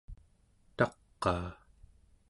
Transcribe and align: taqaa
taqaa 0.77 1.45